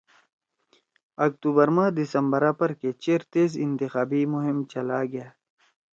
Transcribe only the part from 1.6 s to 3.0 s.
ما دسمبرا پرکے